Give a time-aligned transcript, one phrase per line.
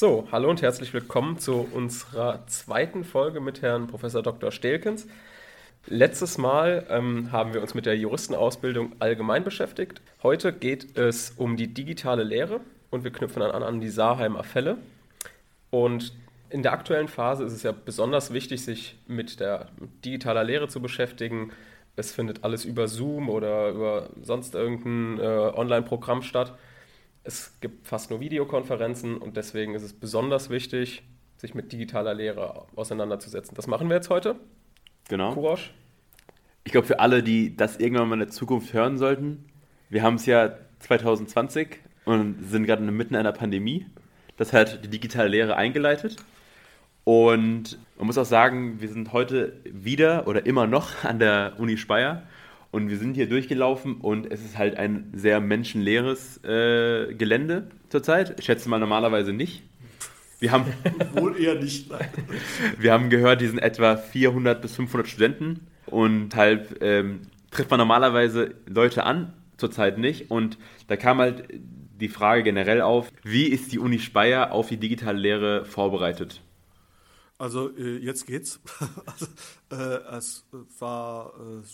[0.00, 4.52] So, hallo und herzlich willkommen zu unserer zweiten Folge mit Herrn Professor Dr.
[4.52, 5.08] Stelkens.
[5.88, 10.00] Letztes Mal ähm, haben wir uns mit der Juristenausbildung allgemein beschäftigt.
[10.22, 14.78] Heute geht es um die digitale Lehre und wir knüpfen an, an die Saarheimer Fälle.
[15.70, 16.12] Und
[16.48, 19.66] in der aktuellen Phase ist es ja besonders wichtig, sich mit der
[20.04, 21.50] digitaler Lehre zu beschäftigen.
[21.96, 25.26] Es findet alles über Zoom oder über sonst irgendein äh,
[25.56, 26.54] Online-Programm statt.
[27.28, 31.02] Es gibt fast nur Videokonferenzen und deswegen ist es besonders wichtig,
[31.36, 33.54] sich mit digitaler Lehre auseinanderzusetzen.
[33.54, 34.36] Das machen wir jetzt heute.
[35.10, 35.34] Genau.
[35.34, 35.74] Kurosch.
[36.64, 39.44] Ich glaube, für alle, die das irgendwann mal in der Zukunft hören sollten,
[39.90, 43.84] wir haben es ja 2020 und sind gerade mitten in einer Pandemie.
[44.38, 46.16] Das hat die digitale Lehre eingeleitet.
[47.04, 51.76] Und man muss auch sagen, wir sind heute wieder oder immer noch an der Uni
[51.76, 52.22] Speyer
[52.70, 58.38] und wir sind hier durchgelaufen und es ist halt ein sehr menschenleeres äh, Gelände zurzeit.
[58.38, 59.62] Ich schätze mal normalerweise nicht.
[60.38, 60.66] Wir haben
[61.14, 61.90] wohl eher nicht.
[62.78, 67.78] wir haben gehört, die sind etwa 400 bis 500 Studenten und halt ähm, trifft man
[67.78, 70.30] normalerweise Leute an, zurzeit nicht.
[70.30, 71.48] Und da kam halt
[72.00, 76.42] die Frage generell auf, wie ist die Uni Speyer auf die digitale Lehre vorbereitet?
[77.38, 78.60] Also äh, jetzt geht's.
[79.06, 79.26] also,
[79.70, 80.44] äh, es
[80.78, 81.66] war äh,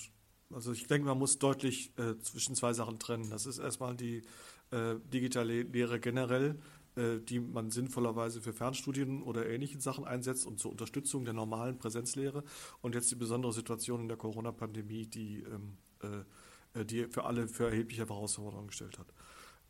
[0.54, 3.30] also ich denke, man muss deutlich äh, zwischen zwei Sachen trennen.
[3.30, 4.22] Das ist erstmal die
[4.70, 6.58] äh, digitale Lehre generell,
[6.96, 11.78] äh, die man sinnvollerweise für Fernstudien oder ähnliche Sachen einsetzt und zur Unterstützung der normalen
[11.78, 12.44] Präsenzlehre.
[12.80, 17.48] Und jetzt die besondere Situation in der Corona-Pandemie, die, ähm, äh, äh, die für alle
[17.48, 19.06] für erhebliche Herausforderungen gestellt hat.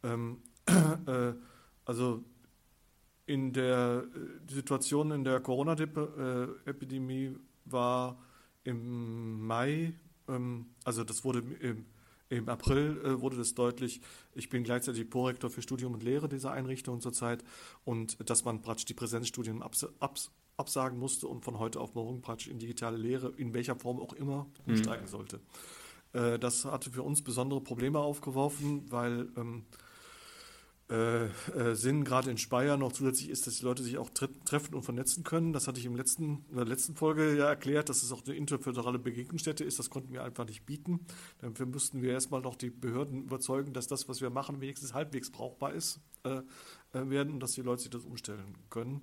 [0.02, 0.42] Ähm,
[1.06, 1.32] äh,
[1.84, 2.24] also
[3.26, 4.06] in der
[4.50, 8.18] Situation in der Corona-Epidemie war
[8.64, 9.94] im Mai
[10.84, 11.86] also das wurde im,
[12.28, 14.00] im April äh, wurde das deutlich.
[14.34, 17.44] Ich bin gleichzeitig Prorektor für Studium und Lehre dieser Einrichtung zurzeit
[17.84, 22.22] und dass man praktisch die Präsenzstudien abs, abs, absagen musste und von heute auf morgen
[22.22, 24.74] praktisch in digitale Lehre, in welcher Form auch immer, mhm.
[24.74, 25.10] umsteigen mhm.
[25.10, 25.40] sollte.
[26.12, 29.64] Äh, das hatte für uns besondere Probleme aufgeworfen, weil ähm,
[30.90, 34.28] äh, äh, Sinn gerade in Speyer noch zusätzlich ist, dass die Leute sich auch tre
[34.44, 35.54] treffen und vernetzen können.
[35.54, 38.34] Das hatte ich im letzten, in der letzten Folge ja erklärt, dass es auch eine
[38.34, 39.78] interföderale Begegnungsstätte ist.
[39.78, 41.00] Das konnten wir einfach nicht bieten.
[41.40, 45.30] Dafür mussten wir erstmal noch die Behörden überzeugen, dass das, was wir machen, wenigstens halbwegs
[45.30, 46.42] brauchbar ist äh,
[46.92, 49.00] äh werden und dass die Leute sich das umstellen können.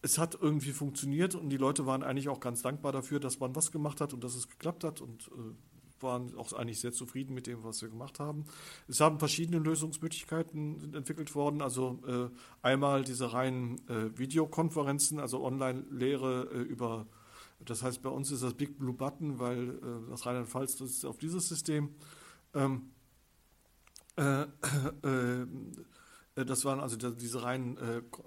[0.00, 3.54] Es hat irgendwie funktioniert und die Leute waren eigentlich auch ganz dankbar dafür, dass man
[3.54, 5.54] was gemacht hat und dass es geklappt hat und äh,
[6.02, 8.44] waren auch eigentlich sehr zufrieden mit dem, was wir gemacht haben.
[8.86, 11.62] Es haben verschiedene Lösungsmöglichkeiten entwickelt worden.
[11.62, 12.28] Also äh,
[12.66, 17.06] einmal diese reinen äh, Videokonferenzen, also Online-Lehre äh, über,
[17.60, 21.18] das heißt bei uns ist das Big Blue Button, weil äh, das Rheinland-Pfalz ist auf
[21.18, 21.94] dieses System.
[22.54, 22.90] Ähm,
[24.16, 25.46] äh, äh,
[26.34, 27.76] das waren also diese reinen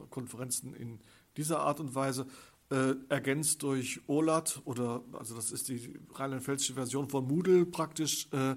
[0.10, 1.00] Konferenzen in
[1.38, 2.28] dieser Art und Weise
[2.72, 8.52] äh, ergänzt durch OLAT oder also das ist die rheinland-pfälzische Version von Moodle praktisch, äh,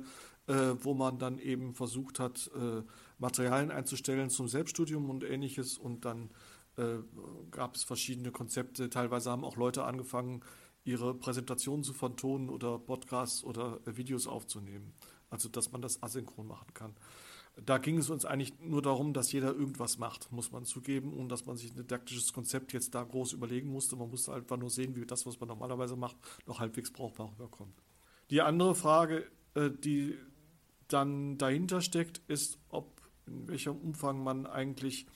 [0.46, 2.82] äh, wo man dann eben versucht hat, äh,
[3.18, 6.30] Materialien einzustellen zum Selbststudium und ähnliches und dann
[6.76, 6.98] äh,
[7.50, 8.88] gab es verschiedene Konzepte.
[8.88, 10.42] Teilweise haben auch Leute angefangen,
[10.84, 14.92] ihre Präsentationen zu vertonen oder Podcasts oder Videos aufzunehmen.
[15.28, 16.94] Also dass man das asynchron machen kann.
[17.56, 21.28] Da ging es uns eigentlich nur darum, dass jeder irgendwas macht, muss man zugeben, und
[21.28, 23.94] dass man sich ein didaktisches Konzept jetzt da groß überlegen musste.
[23.94, 26.16] Man musste einfach nur sehen, wie das, was man normalerweise macht,
[26.46, 27.74] noch halbwegs brauchbar rüberkommt.
[28.30, 30.18] Die andere Frage, äh, die
[30.88, 35.06] dann dahinter steckt, ist, ob in welchem Umfang man eigentlich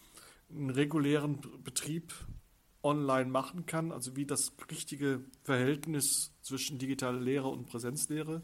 [0.50, 2.14] einen regulären Betrieb
[2.82, 8.42] online machen kann, also wie das richtige Verhältnis zwischen digitaler Lehre und Präsenzlehre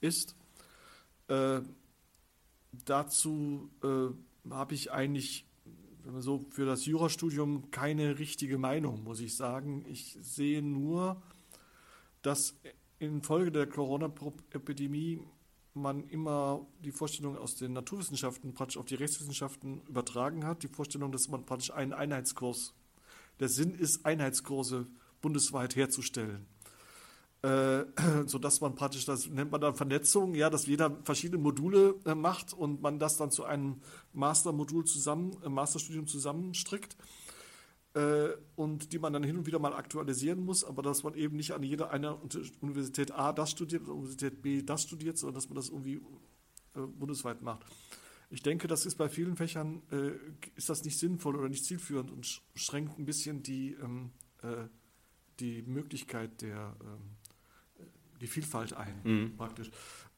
[0.00, 0.34] ist.
[2.72, 5.46] Dazu äh, habe ich eigentlich
[6.18, 9.84] so für das Jurastudium keine richtige Meinung, muss ich sagen.
[9.88, 11.20] Ich sehe nur,
[12.22, 12.58] dass
[12.98, 15.20] infolge der Corona-Epidemie
[15.74, 20.62] man immer die Vorstellung aus den Naturwissenschaften praktisch auf die Rechtswissenschaften übertragen hat.
[20.62, 22.74] Die Vorstellung, dass man praktisch einen Einheitskurs,
[23.38, 24.86] der Sinn ist, Einheitskurse
[25.20, 26.46] bundesweit herzustellen
[27.42, 27.84] äh,
[28.26, 32.52] sodass man praktisch, das nennt man dann Vernetzung, ja, dass jeder verschiedene Module äh, macht
[32.52, 33.80] und man das dann zu einem
[34.12, 36.96] Mastermodul zusammen, äh, Masterstudium zusammenstrickt
[37.94, 41.36] äh, und die man dann hin und wieder mal aktualisieren muss, aber dass man eben
[41.36, 42.20] nicht an jeder einer
[42.60, 46.00] Universität A das studiert, Universität B das studiert, sondern dass man das irgendwie
[46.74, 47.64] äh, bundesweit macht.
[48.30, 50.10] Ich denke, das ist bei vielen Fächern, äh,
[50.56, 54.10] ist das nicht sinnvoll oder nicht zielführend und schränkt ein bisschen die, ähm,
[55.40, 57.16] die Möglichkeit der ähm,
[58.20, 59.36] die Vielfalt ein, mhm.
[59.36, 59.70] praktisch.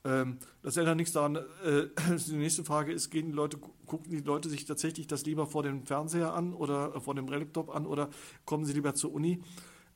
[0.05, 1.37] Ähm, das ändert nichts daran.
[1.37, 1.89] Äh,
[2.27, 5.63] die nächste Frage ist, gehen die Leute, gucken die Leute sich tatsächlich das lieber vor
[5.63, 8.09] dem Fernseher an oder vor dem Laptop an oder
[8.45, 9.43] kommen sie lieber zur Uni?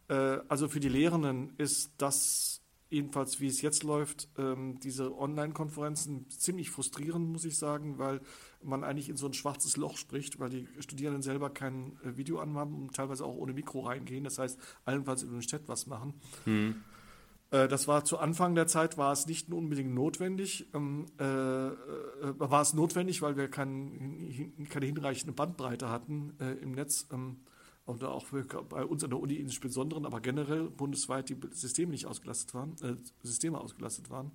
[0.08, 2.60] Äh, also für die Lehrenden ist das
[2.90, 8.20] jedenfalls, wie es jetzt läuft, ähm, diese Online-Konferenzen ziemlich frustrierend, muss ich sagen, weil
[8.62, 12.38] man eigentlich in so ein schwarzes Loch spricht, weil die Studierenden selber kein äh, Video
[12.38, 14.24] anhaben und teilweise auch ohne Mikro reingehen.
[14.24, 16.14] Das heißt, allenfalls über den Chat was machen.
[16.44, 16.84] Hm.
[17.54, 20.66] Äh, das war zu Anfang der Zeit, war es nicht unbedingt notwendig.
[20.74, 21.72] Ähm, äh, äh,
[22.38, 27.06] war es notwendig, weil wir kein, keine hinreichende Bandbreite hatten äh, im Netz.
[27.12, 27.36] Ähm,
[27.86, 28.24] oder auch
[28.70, 32.96] bei uns an der Uni insbesondere, aber generell bundesweit die Systeme nicht ausgelastet waren, äh,
[33.22, 34.32] Systeme ausgelastet waren.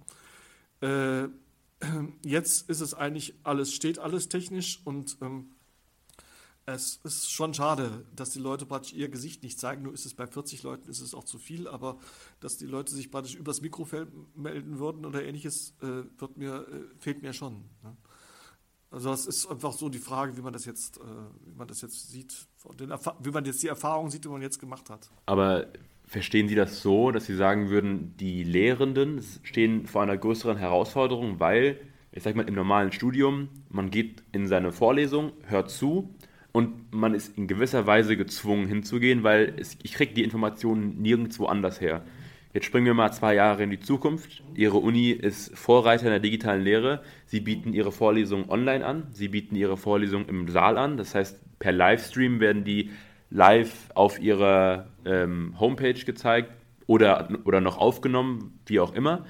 [0.81, 1.30] Äh,
[2.24, 5.56] jetzt ist es eigentlich alles, steht alles technisch und ähm,
[6.74, 9.83] es ist schon schade, dass die Leute praktisch ihr Gesicht nicht zeigen.
[9.83, 11.98] Nur ist es bei 40 Leuten ist es auch zu viel, aber
[12.39, 17.00] dass die Leute sich praktisch übers Mikrofeld melden würden oder ähnliches, äh, wird mir, äh,
[17.00, 17.66] fehlt mir schon.
[17.83, 17.95] Ne?
[18.92, 21.01] Also das ist einfach so die Frage, wie man das jetzt, äh,
[21.45, 24.89] wie man das jetzt sieht, wie man jetzt die Erfahrungen sieht, die man jetzt gemacht
[24.89, 25.12] hat.
[25.27, 25.68] Aber
[26.06, 31.39] verstehen Sie das so, dass Sie sagen würden, die Lehrenden stehen vor einer größeren Herausforderung,
[31.39, 31.80] weil,
[32.12, 36.15] ich sag mal, im normalen Studium, man geht in seine Vorlesung, hört zu
[36.51, 41.46] und man ist in gewisser Weise gezwungen hinzugehen, weil es, ich kriege die Informationen nirgendwo
[41.46, 42.04] anders her.
[42.54, 44.42] Jetzt springen wir mal zwei Jahre in die Zukunft.
[44.56, 47.04] Ihre Uni ist Vorreiter in der digitalen Lehre.
[47.28, 49.07] Sie bieten ihre Vorlesungen online an.
[49.12, 50.98] Sie bieten ihre Vorlesungen im Saal an.
[50.98, 52.90] Das heißt, per Livestream werden die
[53.30, 56.51] live auf ihrer ähm, Homepage gezeigt
[56.88, 59.25] oder, oder noch aufgenommen, wie auch immer.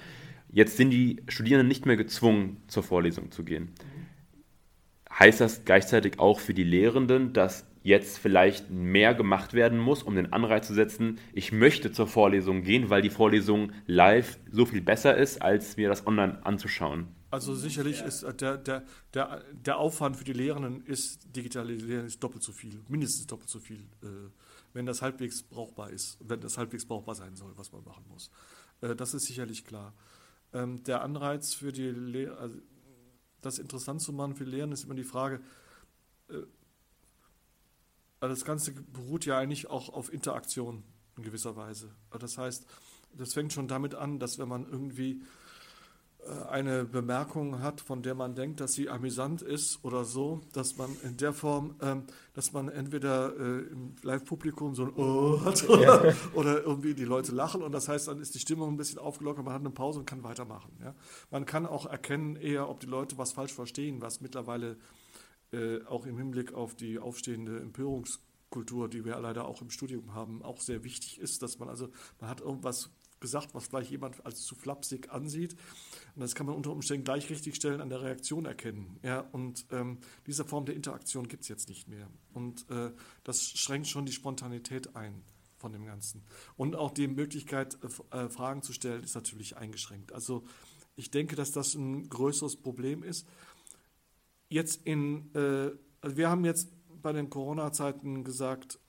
[0.52, 3.70] Jetzt sind die Studierenden nicht mehr gezwungen, zur Vorlesung zu gehen.
[5.20, 10.16] Heißt das gleichzeitig auch für die Lehrenden, dass jetzt vielleicht mehr gemacht werden muss, um
[10.16, 14.82] den Anreiz zu setzen, ich möchte zur Vorlesung gehen, weil die Vorlesung live so viel
[14.82, 17.08] besser ist, als mir das online anzuschauen?
[17.32, 18.84] Also sicherlich ist äh, der, der,
[19.14, 23.60] der, der Aufwand für die Lehrenden ist digitalisieren ist doppelt so viel, mindestens doppelt so
[23.60, 24.08] viel, äh,
[24.74, 28.32] wenn das halbwegs brauchbar ist, wenn das halbwegs brauchbar sein soll, was man machen muss.
[28.82, 29.94] Äh, das ist sicherlich klar.
[30.54, 32.58] Ähm, der Anreiz für die Lehrer, also
[33.42, 35.42] das interessant zu machen für die Lehrenden ist immer die Frage,
[38.20, 40.84] also das Ganze beruht ja eigentlich auch auf Interaktion
[41.18, 41.90] in gewisser Weise.
[42.20, 42.66] Das heißt,
[43.14, 45.26] das fängt schon damit an, dass wenn man irgendwie äh,
[46.50, 50.90] eine Bemerkung hat, von der man denkt, dass sie amüsant ist oder so, dass man
[51.04, 52.04] in der Form, ähm,
[52.34, 56.16] dass man entweder äh, im Live-Publikum so ein Oh hat oder, ja.
[56.34, 59.44] oder, irgendwie die Leute lachen und das heißt, dann ist die Stimmung ein bisschen aufgelockert,
[59.44, 60.72] man hat eine Pause und kann weitermachen.
[60.82, 60.94] Ja?
[61.32, 64.78] Man kann auch erkennen eher, ob die Leute was falsch verstehen, was mittlerweile
[65.52, 70.44] äh, auch im Hinblick auf die aufstehende Empörungskultur, die wir leider auch im Studium haben,
[70.44, 71.90] auch sehr wichtig ist, dass man also,
[72.20, 75.56] man hat irgendwas gesagt, was vielleicht jemand als zu flapsig ansieht.
[76.16, 79.00] Und das kann man unter Umständen gleich richtigstellen, an der Reaktion erkennen.
[79.04, 82.08] Ja, und ähm, diese Form der Interaktion gibt es jetzt nicht mehr.
[82.34, 82.92] Und äh,
[83.24, 85.24] das schränkt schon die Spontanität ein
[85.58, 86.24] von dem Ganzen.
[86.56, 87.78] Und auch die Möglichkeit,
[88.12, 90.14] äh, äh Fragen zu stellen, ist natürlich eingeschränkt.
[90.14, 90.44] Also
[90.96, 93.28] ich denke, dass das ein größeres Problem ist
[94.50, 95.72] jetzt in, äh,
[96.02, 96.70] also wir haben jetzt
[97.02, 98.80] bei den Corona-Zeiten gesagt,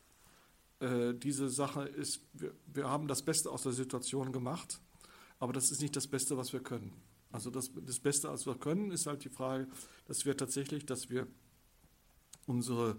[0.81, 4.81] äh, diese Sache ist, wir, wir haben das Beste aus der Situation gemacht,
[5.39, 6.93] aber das ist nicht das Beste, was wir können.
[7.33, 9.69] Also das, das Beste, was wir können, ist halt die Frage,
[10.07, 11.27] dass wir tatsächlich, dass wir
[12.47, 12.97] unsere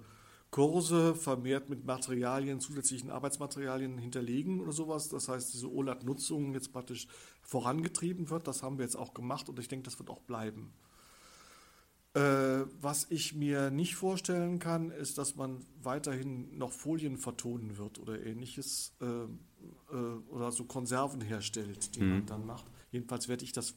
[0.52, 5.10] Kurse vermehrt mit Materialien, zusätzlichen Arbeitsmaterialien hinterlegen oder sowas.
[5.10, 7.08] Das heißt, diese OLAD-Nutzung jetzt praktisch
[7.42, 8.48] vorangetrieben wird.
[8.48, 10.74] Das haben wir jetzt auch gemacht und ich denke, das wird auch bleiben.
[12.14, 18.00] Äh, was ich mir nicht vorstellen kann, ist, dass man weiterhin noch Folien vertonen wird
[18.00, 19.96] oder ähnliches äh, äh,
[20.30, 22.10] oder so Konserven herstellt, die mhm.
[22.10, 22.66] man dann macht.
[22.92, 23.76] Jedenfalls werde ich das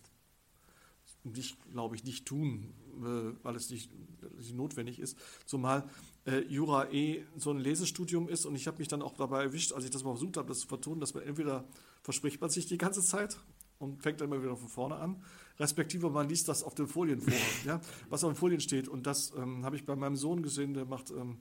[1.23, 3.91] nicht, glaube ich, nicht tun, äh, weil es nicht,
[4.37, 5.17] nicht, notwendig ist.
[5.47, 5.89] Zumal
[6.27, 9.73] äh, Jura eh so ein Lesestudium ist und ich habe mich dann auch dabei erwischt,
[9.73, 11.65] als ich das mal versucht habe, das zu vertonen, dass man entweder
[12.03, 13.39] verspricht man sich die ganze Zeit
[13.85, 15.23] und fängt dann immer wieder von vorne an.
[15.59, 17.33] Respektive man liest das auf den Folien vor,
[17.65, 18.89] ja, was auf den Folien steht.
[18.89, 21.39] Und das ähm, habe ich bei meinem Sohn gesehen, der macht, ähm,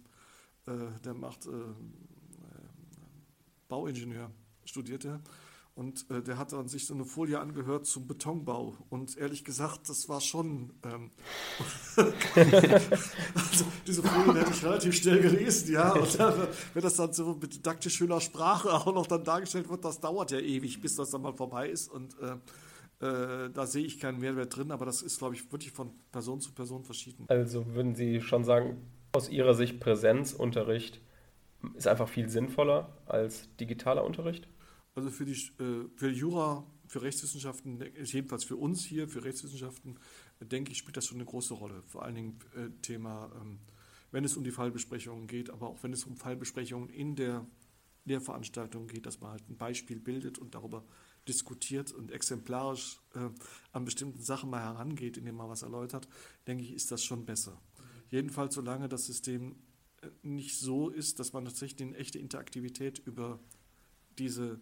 [0.67, 1.49] äh, der macht äh,
[3.67, 4.29] Bauingenieur,
[4.65, 5.19] studierte.
[5.75, 8.77] Und äh, der hat dann sich so eine Folie angehört zum Betonbau.
[8.89, 10.71] Und ehrlich gesagt, das war schon.
[10.83, 11.09] Ähm,
[13.35, 15.93] also diese Folie hätte ich relativ schnell gelesen, ja.
[15.93, 19.83] Und dann, wenn das dann so mit didaktisch schöner Sprache auch noch dann dargestellt wird,
[19.83, 21.91] das dauert ja ewig, bis das dann mal vorbei ist.
[21.91, 22.33] Und äh,
[23.03, 26.39] äh, da sehe ich keinen Mehrwert drin, aber das ist, glaube ich, wirklich von Person
[26.39, 27.25] zu Person verschieden.
[27.29, 28.77] Also würden Sie schon sagen,
[29.13, 31.01] aus Ihrer Sicht Präsenzunterricht
[31.75, 34.47] ist einfach viel sinnvoller als digitaler Unterricht?
[34.95, 39.97] Also für die, äh, für Jura, für Rechtswissenschaften, jedenfalls für uns hier, für Rechtswissenschaften,
[40.39, 41.81] denke ich, spielt das schon eine große Rolle.
[41.87, 43.59] Vor allen Dingen äh, Thema, ähm,
[44.11, 47.45] wenn es um die Fallbesprechungen geht, aber auch wenn es um Fallbesprechungen in der
[48.05, 50.83] Lehrveranstaltung geht, dass man halt ein Beispiel bildet und darüber
[51.27, 53.29] diskutiert und exemplarisch äh,
[53.71, 56.07] an bestimmten Sachen mal herangeht, indem man was erläutert,
[56.45, 57.59] denke ich, ist das schon besser.
[58.11, 59.55] Jedenfalls solange das System
[60.21, 63.39] nicht so ist, dass man tatsächlich eine echte Interaktivität über
[64.17, 64.59] diese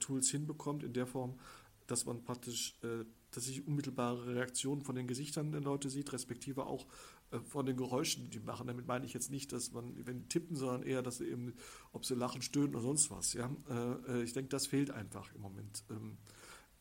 [0.00, 1.38] Tools hinbekommt, in der Form,
[1.86, 6.66] dass man praktisch äh, dass ich unmittelbare Reaktionen von den Gesichtern der Leute sieht, respektive
[6.66, 6.86] auch
[7.30, 8.66] äh, von den Geräuschen, die machen.
[8.66, 11.54] Damit meine ich jetzt nicht, dass man, wenn die tippen, sondern eher, dass sie eben,
[11.92, 13.32] ob sie lachen, stöhnen oder sonst was.
[13.32, 13.50] Ja?
[13.68, 15.82] Äh, äh ich denke, das fehlt einfach im Moment.
[15.90, 16.18] Ähm,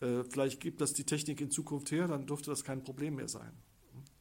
[0.01, 3.29] äh, vielleicht gibt das die Technik in Zukunft her, dann dürfte das kein Problem mehr
[3.29, 3.53] sein.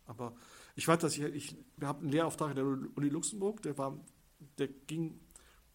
[0.06, 0.34] Aber
[0.76, 3.98] ich weiß, dass ich, ich wir haben einen Lehrauftrag in der Uni Luxemburg, der war,
[4.58, 5.20] der ging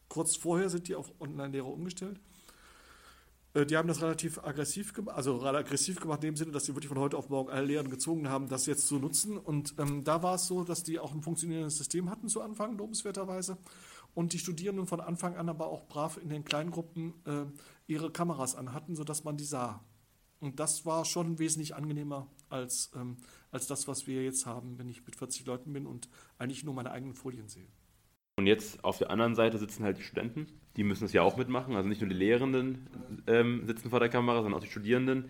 [0.09, 2.19] kurz vorher, sind die auf Online-Lehre umgestellt.
[3.55, 6.75] Äh, die haben das relativ aggressiv gemacht, also aggressiv gemacht in dem Sinne, dass sie
[6.75, 9.37] wirklich von heute auf morgen alle Lehren gezwungen haben, das jetzt zu nutzen.
[9.37, 12.77] Und ähm, da war es so, dass die auch ein funktionierendes System hatten zu Anfang,
[12.77, 13.57] lobenswerterweise.
[14.13, 17.45] Und die Studierenden von Anfang an aber auch brav in den kleinen Gruppen äh,
[17.87, 19.83] ihre Kameras anhatten, sodass man die sah.
[20.39, 23.17] Und das war schon wesentlich angenehmer als, ähm,
[23.51, 26.73] als das, was wir jetzt haben, wenn ich mit 40 Leuten bin und eigentlich nur
[26.73, 27.67] meine eigenen Folien sehe.
[28.37, 31.37] Und jetzt auf der anderen Seite sitzen halt die Studenten, die müssen es ja auch
[31.37, 31.75] mitmachen.
[31.75, 32.87] Also nicht nur die Lehrenden
[33.27, 35.29] ähm, sitzen vor der Kamera, sondern auch die Studierenden.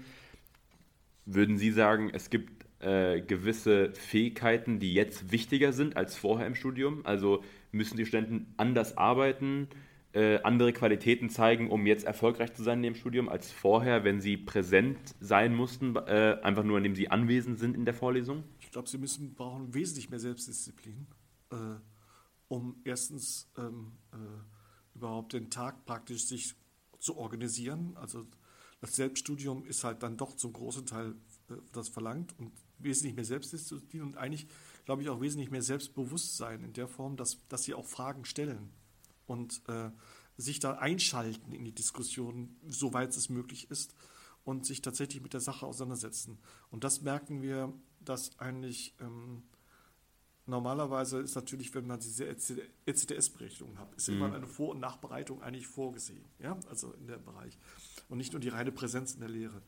[1.28, 6.56] Würden Sie sagen, es gibt äh, gewisse Fähigkeiten, die jetzt wichtiger sind als vorher im
[6.56, 7.06] Studium?
[7.06, 9.68] Also müssen die Studenten anders arbeiten,
[10.14, 14.20] äh, andere Qualitäten zeigen, um jetzt erfolgreich zu sein in dem Studium als vorher, wenn
[14.20, 18.46] sie präsent sein mussten, äh, einfach nur indem sie anwesend sind in der Vorlesung?
[18.62, 21.06] Ich glaube, sie müssen brauchen wesentlich mehr Selbstdisziplin
[21.52, 21.56] äh,
[22.48, 24.18] um erstens ähm, äh,
[24.96, 26.56] überhaupt den Tag praktisch sich
[27.00, 27.96] zu organisieren.
[27.98, 28.26] Also
[28.82, 31.16] das Selbststudium ist halt dann doch zum großen Teil
[31.50, 34.48] äh, das verlangt und wesentlich mehr Selbstdisziplin und eigentlich,
[34.86, 38.72] glaube ich, auch wesentlich mehr Selbstbewusstsein in der Form, dass, dass sie auch Fragen stellen
[39.26, 39.92] und äh,
[40.38, 43.96] sich da einschalten in die Diskussion, soweit es möglich ist
[44.44, 46.38] und sich tatsächlich mit der Sache auseinandersetzen.
[46.70, 49.44] Und das merken wir, dass eigentlich ähm,
[50.48, 54.16] Normalerweise ist natürlich, wenn man diese ECTS-Berechnungen hat, ist mhm.
[54.16, 56.24] immer eine Vor- und Nachbereitung eigentlich vorgesehen.
[56.40, 57.58] Ja, also in dem Bereich.
[58.10, 59.62] Und nicht nur die reine Präsenz in der Lehre.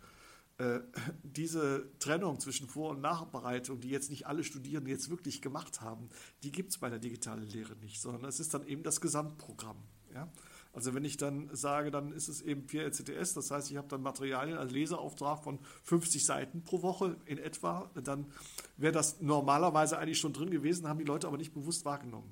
[0.59, 0.79] Äh,
[1.23, 6.09] diese Trennung zwischen Vor- und Nachbereitung, die jetzt nicht alle Studierenden jetzt wirklich gemacht haben,
[6.43, 9.77] die gibt es bei der digitalen Lehre nicht, sondern es ist dann eben das Gesamtprogramm.
[10.13, 10.31] Ja?
[10.77, 13.87] Also wenn ich dann sage, dann ist es eben 4 LCTS, das heißt, ich habe
[13.87, 18.27] dann Materialien, also Leseauftrag von 50 Seiten pro Woche in etwa, dann
[18.75, 22.29] wäre das normalerweise eigentlich schon drin gewesen, haben die Leute aber nicht bewusst wahrgenommen.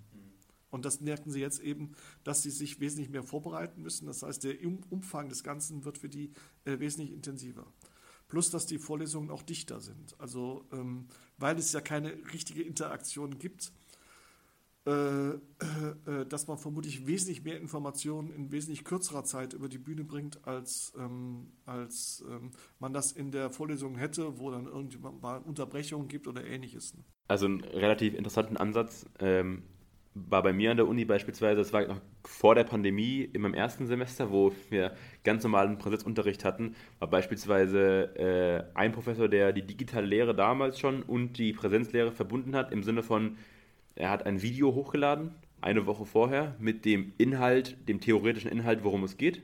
[0.70, 4.06] Und das merken sie jetzt eben, dass sie sich wesentlich mehr vorbereiten müssen.
[4.06, 4.58] Das heißt, der
[4.92, 6.32] Umfang des Ganzen wird für die
[6.66, 7.66] äh, wesentlich intensiver.
[8.28, 10.14] Plus, dass die Vorlesungen auch dichter sind.
[10.20, 11.08] Also, ähm,
[11.40, 13.72] weil es ja keine richtige Interaktion gibt,
[14.86, 20.94] dass man vermutlich wesentlich mehr Informationen in wesentlich kürzerer Zeit über die Bühne bringt, als,
[21.00, 26.27] ähm, als ähm, man das in der Vorlesung hätte, wo dann irgendjemand mal Unterbrechungen gibt
[26.27, 26.94] oder ähnliches.
[26.94, 27.04] Ne?
[27.27, 29.63] Also einen relativ interessanten Ansatz ähm,
[30.15, 33.54] war bei mir an der Uni beispielsweise, das war noch vor der Pandemie, in meinem
[33.54, 39.65] ersten Semester, wo wir ganz normalen Präsenzunterricht hatten, war beispielsweise äh, ein Professor, der die
[39.65, 43.36] digitale Lehre damals schon und die Präsenzlehre verbunden hat, im Sinne von,
[43.96, 49.04] er hat ein Video hochgeladen, eine Woche vorher, mit dem Inhalt, dem theoretischen Inhalt, worum
[49.04, 49.42] es geht.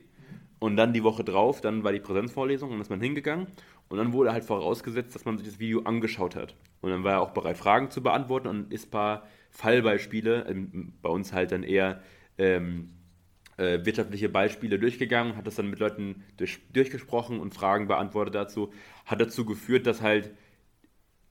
[0.60, 3.48] Und dann die Woche drauf, dann war die Präsenzvorlesung dann ist man hingegangen.
[3.90, 6.56] Und dann wurde halt vorausgesetzt, dass man sich das Video angeschaut hat.
[6.82, 10.94] Und dann war er auch bereit, Fragen zu beantworten und ist ein paar Fallbeispiele, ähm,
[11.02, 12.02] bei uns halt dann eher
[12.38, 12.94] ähm,
[13.58, 18.72] äh, wirtschaftliche Beispiele durchgegangen, hat das dann mit Leuten durch, durchgesprochen und Fragen beantwortet dazu.
[19.06, 20.32] Hat dazu geführt, dass halt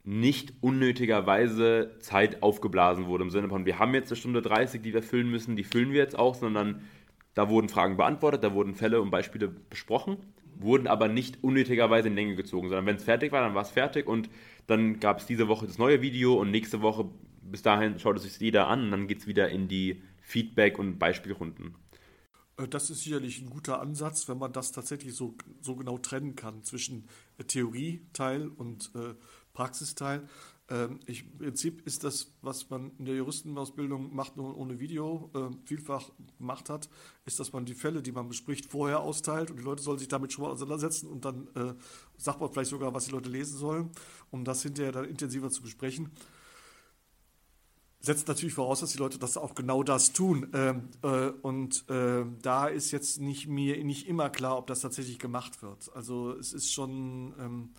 [0.05, 3.25] nicht unnötigerweise Zeit aufgeblasen wurde.
[3.25, 5.93] Im Sinne von, wir haben jetzt eine Stunde 30, die wir füllen müssen, die füllen
[5.93, 6.83] wir jetzt auch, sondern
[7.35, 10.17] da wurden Fragen beantwortet, da wurden Fälle und Beispiele besprochen,
[10.57, 13.71] wurden aber nicht unnötigerweise in Länge gezogen, sondern wenn es fertig war, dann war es
[13.71, 14.31] fertig und
[14.67, 17.09] dann gab es diese Woche das neue Video und nächste Woche,
[17.43, 20.79] bis dahin schaut es sich jeder an und dann geht es wieder in die Feedback-
[20.79, 21.75] und Beispielrunden.
[22.61, 26.37] Äh, das ist sicherlich ein guter Ansatz, wenn man das tatsächlich so, so genau trennen
[26.37, 27.05] kann zwischen
[27.47, 29.15] Theorieteil und äh,
[29.53, 30.29] Praxisteil.
[30.71, 35.31] Ähm, ich, Im Prinzip ist das, was man in der Juristenausbildung macht, nur ohne Video,
[35.35, 36.89] äh, vielfach gemacht hat,
[37.27, 40.09] ist, dass man die Fälle, die man bespricht, vorher austeilt und die Leute sollen sich
[40.09, 41.75] damit schon mal auseinandersetzen und dann äh,
[42.17, 43.91] sagt man vielleicht sogar, was die Leute lesen sollen,
[44.31, 46.11] um das hinterher dann intensiver zu besprechen.
[47.99, 50.51] setzt natürlich voraus, dass die Leute das auch genau das tun.
[50.55, 55.19] Ähm, äh, und äh, da ist jetzt nicht mir nicht immer klar, ob das tatsächlich
[55.19, 55.91] gemacht wird.
[55.95, 57.71] Also es ist schon ähm,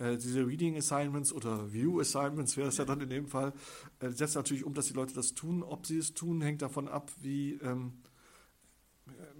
[0.00, 3.52] äh, diese Reading Assignments oder View Assignments wäre es ja dann in dem Fall,
[4.00, 5.62] äh, setzt natürlich um, dass die Leute das tun.
[5.62, 7.92] Ob sie es tun, hängt davon ab, wie ähm,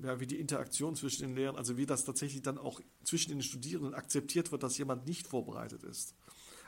[0.03, 3.43] ja, wie die Interaktion zwischen den Lehrern, also wie das tatsächlich dann auch zwischen den
[3.43, 6.15] Studierenden akzeptiert wird, dass jemand nicht vorbereitet ist.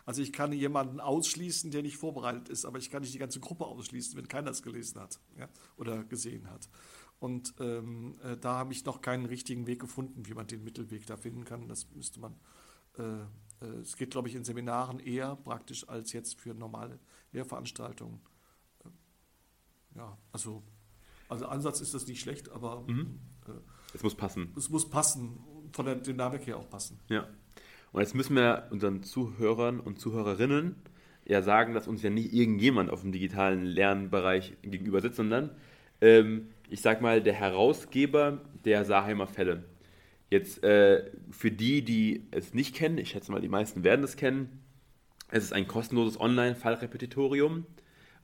[0.04, 3.40] Also ich kann jemanden ausschließen, der nicht vorbereitet ist, aber ich kann nicht die ganze
[3.40, 6.68] Gruppe ausschließen, wenn keiner es gelesen hat ja, oder gesehen hat.
[7.18, 11.06] Und ähm, äh, da habe ich noch keinen richtigen Weg gefunden, wie man den Mittelweg
[11.06, 11.68] da finden kann.
[11.68, 12.34] Das müsste man.
[12.98, 13.26] Äh, äh,
[13.80, 16.98] es geht, glaube ich, in Seminaren eher praktisch als jetzt für normale
[17.32, 18.20] Lehrveranstaltungen.
[18.84, 20.62] Äh, ja, also,
[21.28, 23.18] also Ansatz ist das nicht schlecht, aber mhm.
[23.46, 23.52] Äh,
[23.94, 24.52] es muss passen.
[24.56, 25.40] Es muss passen,
[25.72, 27.00] von der Dynamik her auch passen.
[27.08, 27.26] Ja.
[27.92, 30.76] Und jetzt müssen wir unseren Zuhörern und Zuhörerinnen
[31.24, 35.50] ja sagen, dass uns ja nicht irgendjemand auf dem digitalen Lernbereich gegenüber sitzt, sondern
[36.00, 39.64] ähm, ich sag mal der Herausgeber der Saheimer Fälle.
[40.32, 44.16] Jetzt äh, für die, die es nicht kennen, ich schätze mal, die meisten werden es
[44.16, 44.62] kennen,
[45.30, 47.66] es ist ein kostenloses Online-Fallrepetitorium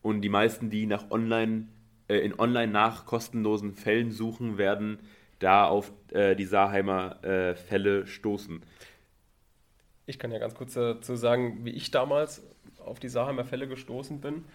[0.00, 1.68] und die meisten, die nach Online,
[2.08, 5.00] äh, in Online nach kostenlosen Fällen suchen, werden
[5.38, 8.62] da auf äh, die Saheimer äh, Fälle stoßen.
[10.06, 12.42] Ich kann ja ganz kurz dazu sagen, wie ich damals
[12.78, 14.46] auf die Saheimer Fälle gestoßen bin.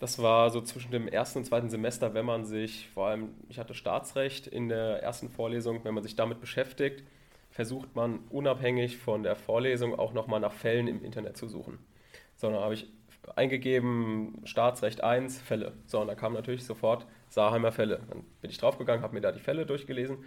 [0.00, 3.58] Das war so zwischen dem ersten und zweiten Semester, wenn man sich, vor allem, ich
[3.58, 7.04] hatte Staatsrecht in der ersten Vorlesung, wenn man sich damit beschäftigt,
[7.50, 11.78] versucht man unabhängig von der Vorlesung auch nochmal nach Fällen im Internet zu suchen.
[12.34, 12.88] Sondern habe ich
[13.36, 15.74] eingegeben, Staatsrecht 1, Fälle.
[15.84, 18.00] So, und da kam natürlich sofort Saheimer Fälle.
[18.08, 20.24] Dann bin ich draufgegangen, habe mir da die Fälle durchgelesen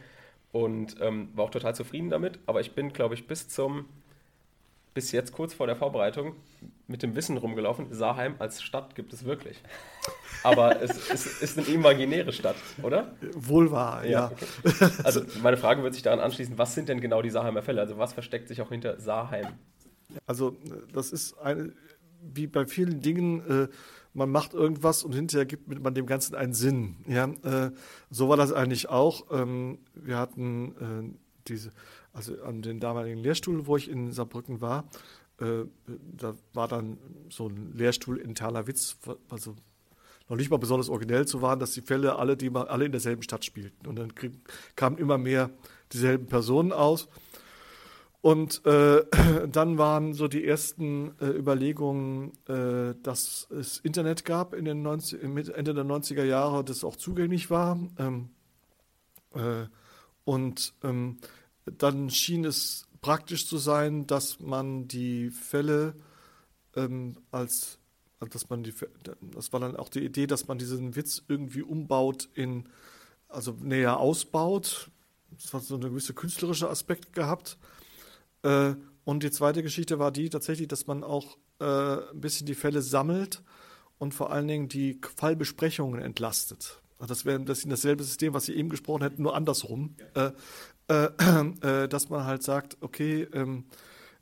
[0.52, 2.38] und ähm, war auch total zufrieden damit.
[2.46, 3.86] Aber ich bin, glaube ich, bis zum
[4.94, 6.36] bis jetzt kurz vor der Vorbereitung
[6.94, 9.58] mit dem Wissen rumgelaufen, Saarheim als Stadt gibt es wirklich.
[10.44, 13.16] Aber es, es ist eine imaginäre Stadt, oder?
[13.34, 14.12] Wohl wahr, ja.
[14.12, 14.32] ja.
[14.32, 14.90] Okay.
[15.04, 17.82] Also meine Frage wird sich daran anschließen, was sind denn genau die Saarheimer Fälle?
[17.82, 19.48] Also was versteckt sich auch hinter Saarheim?
[20.28, 20.56] Also
[20.94, 21.74] das ist eine,
[22.22, 23.68] wie bei vielen Dingen, äh,
[24.14, 26.98] man macht irgendwas und hinterher gibt man dem Ganzen einen Sinn.
[27.08, 27.72] Ja, äh,
[28.12, 29.32] so war das eigentlich auch.
[29.32, 31.18] Ähm, wir hatten äh,
[31.48, 31.72] diese
[32.14, 34.86] also an den damaligen Lehrstuhl, wo ich in Saarbrücken war,
[35.40, 35.66] äh,
[36.18, 36.98] da war dann
[37.30, 38.98] so ein Lehrstuhl in Witz,
[39.30, 39.56] also
[40.30, 42.92] noch nicht mal besonders originell zu waren, dass die Fälle alle, die mal, alle in
[42.92, 43.88] derselben Stadt spielten.
[43.88, 44.34] Und dann krieg,
[44.76, 45.50] kamen immer mehr
[45.92, 47.10] dieselben Personen aus.
[48.22, 49.04] Und äh,
[49.52, 55.22] dann waren so die ersten äh, Überlegungen, äh, dass es Internet gab in den 90,
[55.22, 57.78] Ende der 90er Jahre, das auch zugänglich war.
[58.00, 58.30] Ähm,
[59.34, 59.66] äh,
[60.24, 61.18] und ähm,
[61.66, 65.94] dann schien es praktisch zu sein, dass man die Fälle
[66.76, 67.78] ähm, als,
[68.20, 68.74] dass man die,
[69.22, 72.68] das war dann auch die Idee, dass man diesen Witz irgendwie umbaut in,
[73.28, 74.90] also näher ausbaut.
[75.30, 77.58] Das hat so eine gewisse künstlerische Aspekt gehabt.
[78.42, 82.56] Äh, und die zweite Geschichte war die tatsächlich, dass man auch äh, ein bisschen die
[82.56, 83.44] Fälle sammelt
[83.98, 86.82] und vor allen Dingen die Fallbesprechungen entlastet.
[87.00, 89.96] Also das wäre das, dasselbe System, was Sie eben gesprochen hätten, nur andersrum.
[90.16, 90.28] Ja.
[90.28, 90.34] Äh,
[90.94, 93.66] äh, äh, dass man halt sagt, okay, ähm,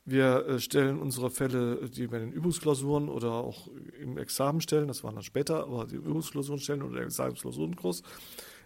[0.05, 3.67] wir äh, stellen unsere Fälle, die wir in den Übungsklausuren oder auch
[3.99, 8.03] im Examen stellen, das waren dann später, aber die Übungsklausuren stellen oder der Examensklausurenkurs,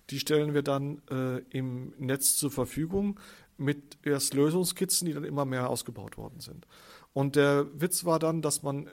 [0.09, 3.19] die stellen wir dann äh, im Netz zur Verfügung
[3.57, 6.67] mit erst Lösungskizzen, die dann immer mehr ausgebaut worden sind.
[7.13, 8.91] Und der Witz war dann, dass man äh,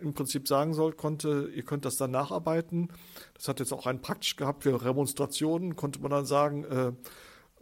[0.00, 2.88] im Prinzip sagen soll, konnte, ihr könnt das dann nacharbeiten.
[3.34, 6.92] Das hat jetzt auch einen praktisch gehabt für Remonstrationen, konnte man dann sagen, äh,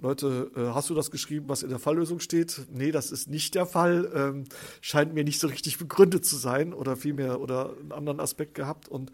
[0.04, 2.66] Leute, äh, hast du das geschrieben, was in der Falllösung steht?
[2.70, 4.12] Nee, das ist nicht der Fall.
[4.14, 4.44] Ähm,
[4.82, 8.86] scheint mir nicht so richtig begründet zu sein oder vielmehr oder einen anderen Aspekt gehabt.
[8.86, 9.12] Und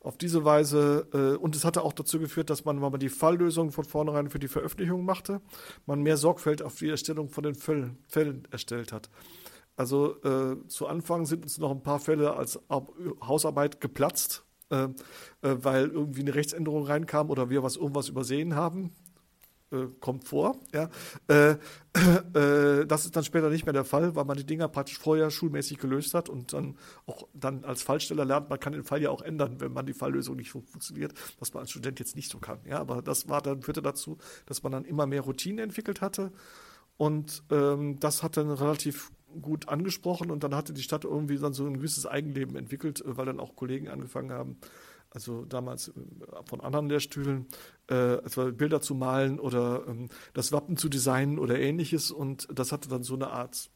[0.00, 3.10] auf diese Weise, äh, und es hatte auch dazu geführt, dass man, wenn man die
[3.10, 5.42] Falllösung von vornherein für die Veröffentlichung machte,
[5.84, 9.10] man mehr Sorgfalt auf die Erstellung von den Fällen, Fällen erstellt hat.
[9.76, 14.88] Also äh, zu Anfang sind uns noch ein paar Fälle als Hausarbeit geplatzt, äh, äh,
[15.42, 18.92] weil irgendwie eine Rechtsänderung reinkam oder wir was irgendwas übersehen haben
[19.72, 20.56] äh, kommt vor.
[20.72, 20.88] Ja.
[21.28, 21.56] Äh,
[22.34, 25.30] äh, das ist dann später nicht mehr der Fall, weil man die Dinger praktisch vorher
[25.30, 29.10] schulmäßig gelöst hat und dann auch dann als Fallsteller lernt, man kann den Fall ja
[29.10, 32.38] auch ändern, wenn man die Falllösung nicht funktioniert, was man als Student jetzt nicht so
[32.38, 32.60] kann.
[32.64, 36.32] Ja, aber das war dann führte dazu, dass man dann immer mehr Routine entwickelt hatte
[36.96, 41.54] und ähm, das hat dann relativ gut angesprochen und dann hatte die Stadt irgendwie dann
[41.54, 44.58] so ein gewisses Eigenleben entwickelt, äh, weil dann auch Kollegen angefangen haben,
[45.14, 45.92] also damals äh,
[46.46, 47.46] von anderen Lehrstühlen,
[47.88, 52.10] äh, also Bilder zu malen oder ähm, das Wappen zu designen oder ähnliches.
[52.10, 53.70] Und das hatte dann so eine Art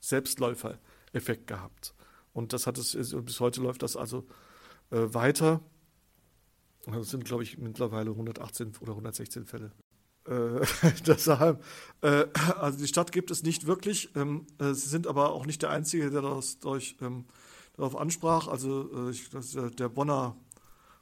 [0.00, 1.94] Selbstläufer-Effekt gehabt.
[2.32, 4.26] Und das hat es, bis heute läuft das also
[4.90, 5.60] äh, weiter.
[6.86, 9.72] Das sind, glaube ich, mittlerweile 118 oder 116 Fälle.
[10.26, 10.66] Äh,
[11.06, 11.62] deshalb,
[12.00, 12.26] äh,
[12.58, 14.14] also die Stadt gibt es nicht wirklich.
[14.16, 17.26] Ähm, äh, sie sind aber auch nicht der Einzige, der das durch, ähm,
[17.76, 18.48] darauf ansprach.
[18.48, 20.36] Also äh, ich, der Bonner,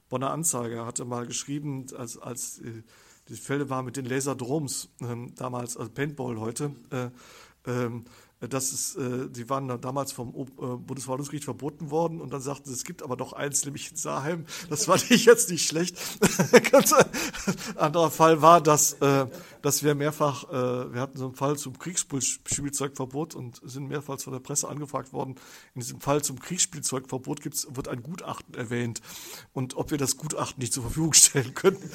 [0.08, 2.82] Bonner Anzeiger hatte mal geschrieben, als, als äh,
[3.28, 6.74] die Fälle waren mit den Laserdroms, ähm, damals, also Paintball heute,
[8.42, 10.44] äh, ähm, das ist, äh, die waren damals vom äh,
[10.76, 14.46] Bundesverwaltungsgericht verboten worden und dann sagten sie, es gibt aber doch eins, nämlich in Saarheim.
[14.68, 15.96] Das fand ich jetzt nicht schlecht.
[17.76, 19.26] anderer Fall war, dass, äh,
[19.62, 24.32] dass wir mehrfach, äh, wir hatten so einen Fall zum Kriegsspielzeugverbot und sind mehrfach von
[24.32, 25.36] der Presse angefragt worden.
[25.74, 29.00] In diesem Fall zum Kriegsspielzeugverbot gibt's, wird ein Gutachten erwähnt
[29.52, 31.90] und ob wir das Gutachten nicht zur Verfügung stellen könnten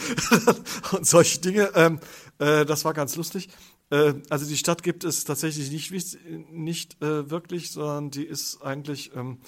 [0.91, 1.71] und solche Dinge.
[1.75, 1.99] Ähm,
[2.39, 3.49] äh, das war ganz lustig.
[3.89, 6.17] Äh, also die Stadt gibt es tatsächlich nicht,
[6.51, 9.39] nicht äh, wirklich, sondern die ist eigentlich, ähm,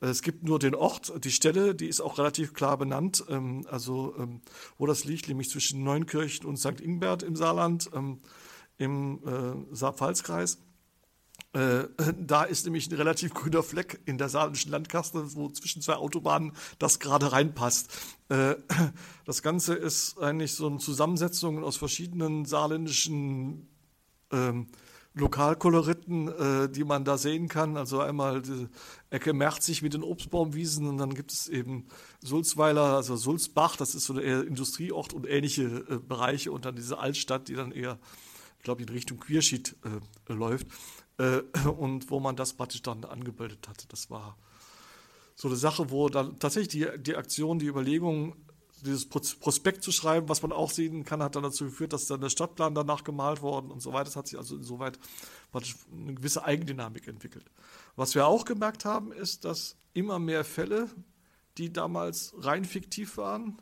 [0.00, 4.14] es gibt nur den Ort, die Stelle, die ist auch relativ klar benannt, ähm, also
[4.18, 4.40] ähm,
[4.76, 6.80] wo das liegt, nämlich zwischen Neunkirchen und St.
[6.80, 8.20] Ingbert im Saarland, ähm,
[8.78, 10.58] im äh, Saar-Pfalz-Kreis.
[11.52, 11.84] Äh,
[12.20, 16.52] da ist nämlich ein relativ grüner Fleck in der saarländischen Landkaste, wo zwischen zwei Autobahnen
[16.78, 17.90] das gerade reinpasst.
[18.28, 18.54] Äh,
[19.24, 23.66] das Ganze ist eigentlich so eine Zusammensetzung aus verschiedenen saarländischen
[24.32, 24.68] ähm,
[25.14, 27.76] Lokalkoloriten, äh, die man da sehen kann.
[27.76, 28.68] Also einmal die
[29.10, 31.86] Ecke Merzig mit den Obstbaumwiesen und dann gibt es eben
[32.22, 36.98] Sulzweiler, also Sulzbach, das ist so der Industrieort und ähnliche äh, Bereiche und dann diese
[36.98, 37.98] Altstadt, die dann eher,
[38.58, 40.66] ich glaube, in Richtung Queerschied äh, läuft
[41.18, 43.92] äh, und wo man das praktisch dann angebildet hat.
[43.92, 44.36] Das war
[45.34, 48.34] so eine Sache, wo dann tatsächlich die, die Aktion, die Überlegung
[48.84, 52.20] dieses Prospekt zu schreiben, was man auch sehen kann, hat dann dazu geführt, dass dann
[52.20, 54.04] der Stadtplan danach gemalt worden und so weiter.
[54.04, 54.98] Das hat sich also insoweit
[55.52, 57.44] eine gewisse Eigendynamik entwickelt.
[57.96, 60.88] Was wir auch gemerkt haben, ist, dass immer mehr Fälle,
[61.56, 63.60] die damals rein fiktiv waren,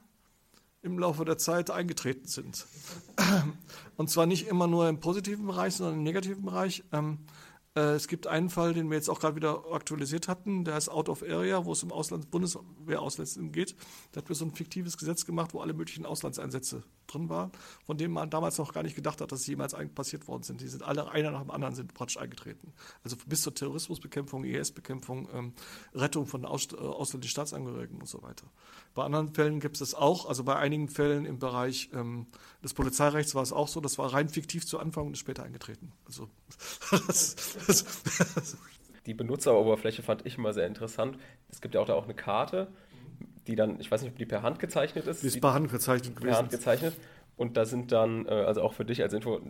[0.83, 2.67] im Laufe der Zeit eingetreten sind.
[3.97, 6.85] Und zwar nicht immer nur im positiven Bereich, sondern im negativen Bereich.
[7.77, 10.89] Äh, es gibt einen Fall, den wir jetzt auch gerade wieder aktualisiert hatten, der ist
[10.89, 13.77] Out of Area, wo es um Auslands Bundeswehrausländern geht.
[14.13, 17.53] Da hat wir so ein fiktives Gesetz gemacht, wo alle möglichen Auslandseinsätze drin waren,
[17.85, 20.61] von denen man damals noch gar nicht gedacht hat, dass sie jemals passiert worden sind.
[20.61, 22.73] Die sind alle einer nach dem anderen sind praktisch eingetreten.
[23.05, 25.53] Also bis zur Terrorismusbekämpfung, IS-Bekämpfung, ähm,
[25.95, 28.47] Rettung von Aus, äh, ausländischen Staatsangehörigen und so weiter.
[28.95, 32.27] Bei anderen Fällen gibt es das auch, also bei einigen Fällen im Bereich ähm,
[32.63, 35.43] des Polizeirechts war es auch so, das war rein fiktiv zu Anfang und ist später
[35.43, 35.93] eingetreten.
[36.07, 36.29] Also
[37.07, 37.37] das,
[39.07, 41.17] die Benutzeroberfläche fand ich immer sehr interessant.
[41.49, 42.73] Es gibt ja auch da auch eine Karte,
[43.47, 45.23] die dann, ich weiß nicht, ob die per Hand gezeichnet ist.
[45.23, 46.31] Die ist per Hand gezeichnet gewesen.
[46.31, 46.95] Per Hand gezeichnet.
[47.37, 49.41] Und da sind dann, äh, also auch für dich als Info,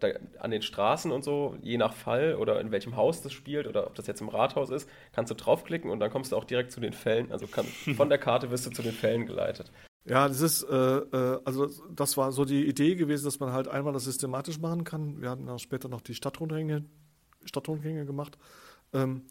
[0.00, 0.08] da,
[0.40, 3.86] an den Straßen und so, je nach Fall oder in welchem Haus das spielt oder
[3.86, 6.72] ob das jetzt im Rathaus ist, kannst du draufklicken und dann kommst du auch direkt
[6.72, 7.30] zu den Fällen.
[7.30, 7.64] Also kann,
[7.96, 9.70] von der Karte wirst du zu den Fällen geleitet.
[10.04, 13.68] Ja, das ist, äh, äh, also das war so die Idee gewesen, dass man halt
[13.68, 15.20] einmal das systematisch machen kann.
[15.20, 16.84] Wir hatten dann später noch die Stadtrundgänge
[17.44, 18.38] Stadtrundgänge gemacht.
[18.92, 19.22] Ähm,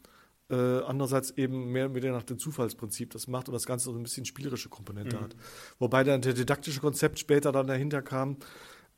[0.50, 4.02] äh, andererseits eben mehr wieder nach dem Zufallsprinzip das macht und das Ganze so ein
[4.02, 5.20] bisschen spielerische Komponente mhm.
[5.22, 5.36] hat.
[5.78, 8.36] Wobei dann der didaktische Konzept später dann dahinter kam,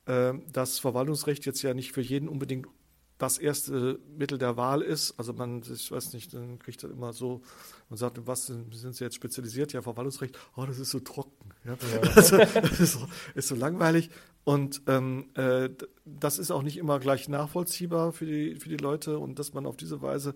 [0.06, 2.66] äh, dass Verwaltungsrecht jetzt ja nicht für jeden unbedingt
[3.18, 5.18] das erste Mittel der Wahl ist.
[5.18, 7.42] Also man, ich weiß nicht, dann kriegt er immer so,
[7.88, 9.72] man sagt, was sind, sind Sie jetzt spezialisiert?
[9.72, 11.50] Ja, Verwaltungsrecht, oh, das ist so trocken.
[11.64, 11.72] Ja?
[11.72, 12.10] ja.
[12.16, 14.10] Also, das ist so, ist so langweilig.
[14.44, 15.68] Und ähm, äh,
[16.04, 19.66] das ist auch nicht immer gleich nachvollziehbar für die, für die Leute und dass man
[19.66, 20.34] auf diese Weise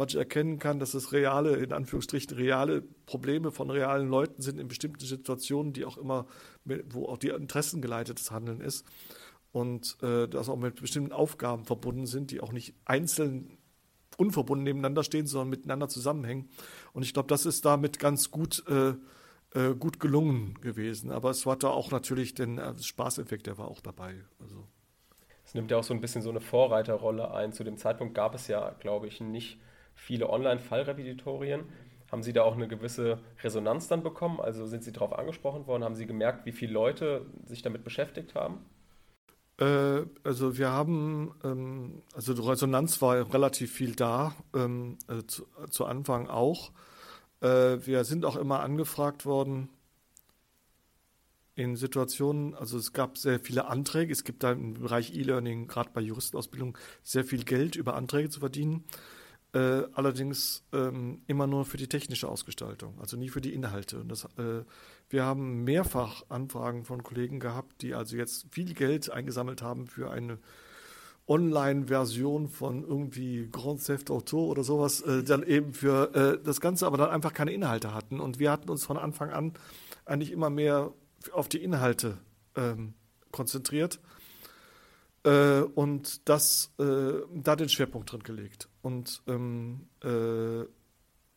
[0.00, 4.66] praktisch erkennen kann, dass es reale, in Anführungsstrichen, reale Probleme von realen Leuten sind in
[4.66, 6.24] bestimmten Situationen, die auch immer,
[6.88, 8.86] wo auch die Interessen geleitetes Handeln ist
[9.52, 13.58] und äh, das auch mit bestimmten Aufgaben verbunden sind, die auch nicht einzeln
[14.16, 16.48] unverbunden nebeneinander stehen, sondern miteinander zusammenhängen.
[16.94, 18.94] Und ich glaube, das ist damit ganz gut äh,
[19.54, 21.10] äh, gut gelungen gewesen.
[21.10, 24.14] Aber es hatte auch natürlich den äh, Spaßeffekt, der war auch dabei.
[24.40, 24.66] Also.
[25.44, 27.52] Es nimmt ja auch so ein bisschen so eine Vorreiterrolle ein.
[27.52, 29.58] Zu dem Zeitpunkt gab es ja, glaube ich, nicht
[29.94, 31.64] viele Online-Fallrepetitorien.
[32.10, 34.40] Haben Sie da auch eine gewisse Resonanz dann bekommen?
[34.40, 35.84] Also sind Sie darauf angesprochen worden?
[35.84, 38.64] Haben Sie gemerkt, wie viele Leute sich damit beschäftigt haben?
[39.58, 45.84] Äh, also wir haben, ähm, also die Resonanz war relativ viel da, also zu, zu
[45.84, 46.72] Anfang auch.
[47.40, 49.68] Äh, wir sind auch immer angefragt worden
[51.54, 55.90] in Situationen, also es gab sehr viele Anträge, es gibt da im Bereich E-Learning, gerade
[55.92, 58.84] bei Juristenausbildung, sehr viel Geld über Anträge zu verdienen.
[59.52, 63.98] Äh, allerdings ähm, immer nur für die technische Ausgestaltung, also nie für die Inhalte.
[63.98, 64.62] Und das, äh,
[65.08, 70.10] wir haben mehrfach Anfragen von Kollegen gehabt, die also jetzt viel Geld eingesammelt haben für
[70.10, 70.38] eine
[71.26, 76.86] Online-Version von irgendwie Grand Theft Auto oder sowas äh, dann eben für äh, das Ganze,
[76.86, 78.20] aber dann einfach keine Inhalte hatten.
[78.20, 79.54] Und wir hatten uns von Anfang an
[80.04, 80.92] eigentlich immer mehr
[81.32, 82.18] auf die Inhalte
[82.56, 82.94] ähm,
[83.32, 84.00] konzentriert
[85.24, 90.64] äh, und das äh, da den Schwerpunkt drin gelegt und ähm, äh,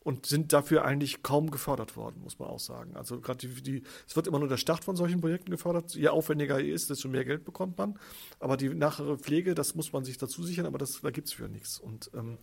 [0.04, 2.94] und sind dafür eigentlich kaum gefördert worden, muss man auch sagen.
[2.94, 5.94] Also gerade die, die, es wird immer nur der Start von solchen Projekten gefördert.
[5.94, 7.98] Je aufwendiger er ist, desto mehr Geld bekommt man.
[8.38, 11.32] Aber die nachhere Pflege, das muss man sich dazu sichern, aber das, da gibt es
[11.32, 11.78] für nichts.
[11.78, 12.36] Und ähm,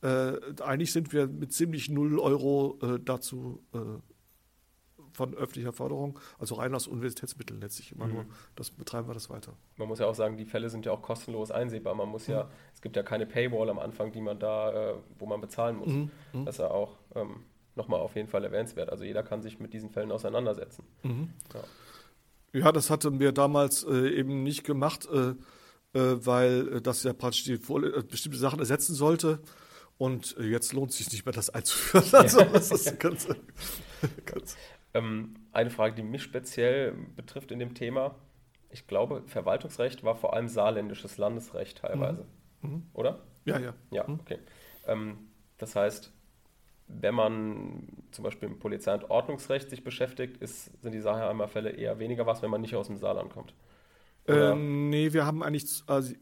[0.00, 3.78] äh, eigentlich sind wir mit ziemlich null Euro äh, dazu äh,
[5.12, 8.14] von öffentlicher Förderung, also rein aus Universitätsmitteln letztlich immer mhm.
[8.14, 8.24] nur,
[8.56, 9.52] das betreiben wir das weiter.
[9.76, 11.94] Man muss ja auch sagen, die Fälle sind ja auch kostenlos einsehbar.
[11.94, 12.34] Man muss mhm.
[12.34, 15.76] ja, es gibt ja keine Paywall am Anfang, die man da, äh, wo man bezahlen
[15.76, 15.88] muss.
[15.88, 16.10] Mhm.
[16.32, 16.44] mhm.
[16.44, 17.44] Das ist ja auch ähm,
[17.74, 18.90] nochmal auf jeden Fall erwähnenswert.
[18.90, 20.84] Also jeder kann sich mit diesen Fällen auseinandersetzen.
[21.02, 21.30] Mhm.
[21.54, 22.60] Ja.
[22.60, 22.72] ja.
[22.72, 25.34] das hatten wir damals äh, eben nicht gemacht, äh,
[25.98, 29.40] äh weil das ja praktisch die äh, bestimmte Sachen ersetzen sollte.
[29.98, 32.04] Und äh, jetzt lohnt es sich nicht mehr, das einzuführen.
[32.12, 33.28] Also, das ist ganz,
[34.24, 34.56] ganz
[34.94, 38.14] ähm, eine Frage, die mich speziell betrifft in dem Thema.
[38.70, 42.26] Ich glaube, Verwaltungsrecht war vor allem saarländisches Landesrecht teilweise.
[42.62, 42.70] Mhm.
[42.70, 42.82] mhm.
[42.94, 43.20] Oder?
[43.44, 43.74] Ja, ja.
[43.90, 44.20] Ja, mhm.
[44.20, 44.38] okay.
[44.86, 45.18] Ähm,
[45.58, 46.12] das heißt,
[46.88, 51.98] wenn man zum Beispiel im Polizei- und Ordnungsrecht sich beschäftigt, ist, sind die Saarheimer-Fälle eher
[51.98, 53.54] weniger was, wenn man nicht aus dem Saarland kommt.
[54.26, 56.14] Ähm, nee, wir haben eigentlich, also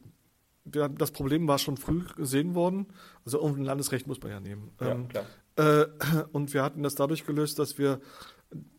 [0.64, 2.87] das Problem war schon früh gesehen worden.
[3.24, 4.70] Also irgendein Landesrecht muss man ja nehmen.
[4.80, 5.24] Ja, ähm, klar.
[5.56, 5.87] Äh,
[6.33, 8.00] und wir hatten das dadurch gelöst, dass wir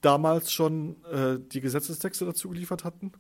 [0.02, 3.12] damals schon äh, die Gesetzestexte dazu geliefert hatten.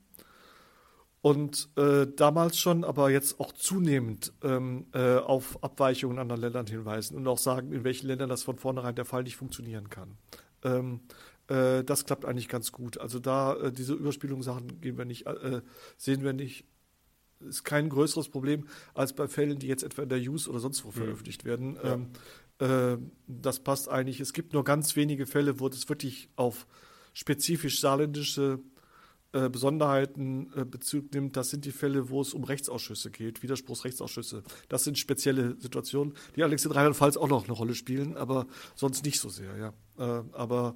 [1.21, 6.65] Und äh, damals schon, aber jetzt auch zunehmend ähm, äh, auf Abweichungen in anderen Ländern
[6.65, 10.17] hinweisen und auch sagen, in welchen Ländern das von vornherein der Fall nicht funktionieren kann.
[10.63, 11.01] Ähm,
[11.47, 12.97] äh, das klappt eigentlich ganz gut.
[12.97, 15.61] Also da äh, diese Überspielungssachen gehen wir nicht, äh,
[15.95, 16.65] sehen wir nicht.
[17.39, 20.83] Ist kein größeres Problem als bei Fällen, die jetzt etwa in der Use oder sonst
[20.85, 20.93] wo mhm.
[20.93, 21.75] veröffentlicht werden.
[21.75, 21.93] Ja.
[21.93, 22.07] Ähm,
[22.61, 22.97] äh,
[23.27, 24.19] das passt eigentlich.
[24.19, 26.67] Es gibt nur ganz wenige Fälle, wo das wirklich auf
[27.13, 28.59] spezifisch saarländische
[29.33, 31.35] äh, Besonderheiten äh, Bezug nimmt.
[31.35, 34.43] Das sind die Fälle, wo es um Rechtsausschüsse geht, Widerspruchsrechtsausschüsse.
[34.69, 38.45] Das sind spezielle Situationen, die allerdings in Rheinland-Pfalz auch noch eine Rolle spielen, aber
[38.75, 39.57] sonst nicht so sehr.
[39.57, 39.73] Ja.
[40.33, 40.75] aber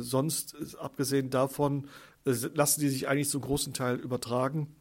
[0.00, 1.86] sonst, abgesehen davon,
[2.24, 4.74] lassen die sich eigentlich zum großen Teil übertragen,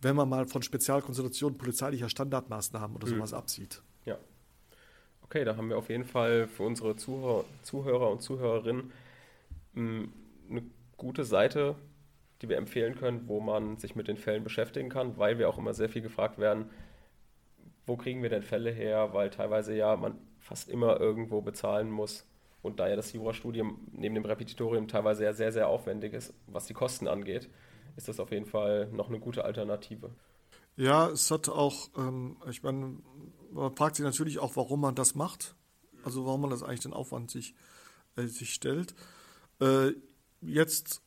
[0.00, 3.14] wenn man mal von Spezialkonstellationen polizeilicher Standardmaßnahmen oder mhm.
[3.14, 3.82] sowas absieht.
[5.30, 8.90] Okay, da haben wir auf jeden Fall für unsere Zuhörer, Zuhörer und Zuhörerinnen
[9.74, 10.12] hm,
[10.50, 10.62] eine
[10.96, 11.76] gute Seite,
[12.42, 15.56] die wir empfehlen können, wo man sich mit den Fällen beschäftigen kann, weil wir auch
[15.56, 16.68] immer sehr viel gefragt werden,
[17.86, 22.26] wo kriegen wir denn Fälle her, weil teilweise ja man fast immer irgendwo bezahlen muss
[22.60, 26.66] und da ja das Jurastudium neben dem Repetitorium teilweise ja sehr, sehr aufwendig ist, was
[26.66, 27.48] die Kosten angeht,
[27.94, 30.10] ist das auf jeden Fall noch eine gute Alternative.
[30.76, 32.96] Ja, es hat auch, ähm, ich meine,
[33.52, 35.54] man fragt sich natürlich auch, warum man das macht.
[36.02, 37.54] Also warum man das eigentlich den Aufwand sich,
[38.16, 38.94] äh, sich stellt.
[39.60, 39.92] Äh,
[40.40, 41.02] jetzt,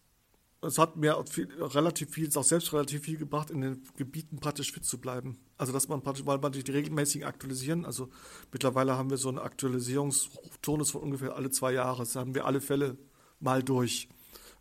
[0.61, 4.71] es hat mir viel, relativ viel, auch selbst relativ viel gebracht, in den Gebieten praktisch
[4.71, 5.39] fit zu bleiben.
[5.57, 8.09] Also dass man praktisch, weil man die regelmäßigen aktualisieren, also
[8.51, 11.99] mittlerweile haben wir so einen Aktualisierungsturnus von ungefähr alle zwei Jahre.
[11.99, 12.97] Das haben wir alle Fälle
[13.39, 14.09] mal durch,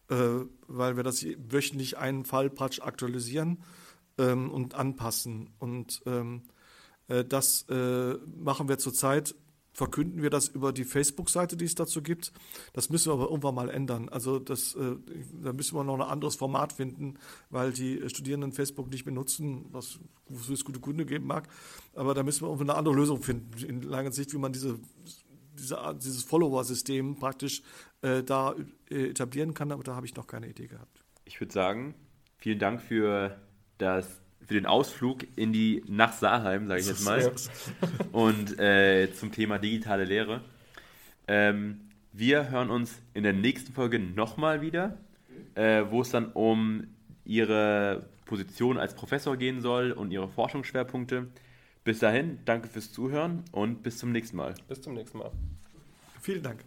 [0.09, 3.63] äh, weil wir das wöchentlich einen Fall praktisch aktualisieren
[4.19, 5.51] ähm, und anpassen.
[5.59, 6.53] Und ähm, äh,
[7.25, 9.35] das äh, machen wir zurzeit,
[9.73, 12.33] verkünden wir das über die Facebook-Seite, die es dazu gibt.
[12.73, 14.09] Das müssen wir aber irgendwann mal ändern.
[14.09, 14.97] Also das, äh,
[15.43, 17.15] da müssen wir noch ein anderes Format finden,
[17.51, 19.99] weil die Studierenden Facebook nicht benutzen, was
[20.51, 21.49] es gute Gründe geben mag.
[21.95, 24.79] Aber da müssen wir irgendwie eine andere Lösung finden, in langer Sicht, wie man diese,
[25.59, 27.63] diese dieses Follower-System praktisch
[28.03, 28.55] äh, da
[28.91, 29.73] äh, etablieren kann.
[29.73, 31.03] Aber da habe ich noch keine Idee gehabt.
[31.25, 31.95] Ich würde sagen,
[32.37, 33.39] vielen Dank für
[33.79, 37.33] das für den Ausflug in die nach Saarheim, sage ich jetzt mal.
[38.13, 40.41] Und äh, zum Thema digitale Lehre.
[41.29, 41.81] Ähm,
[42.13, 44.99] wir hören uns in der nächsten Folge nochmal wieder,
[45.55, 46.87] äh, wo es dann um
[47.25, 51.29] ihre Position als Professor gehen soll und ihre Forschungsschwerpunkte.
[51.85, 54.55] Bis dahin, danke fürs Zuhören und bis zum nächsten Mal.
[54.69, 55.33] Bis zum nächsten Mal.
[56.21, 56.65] Vielen Dank.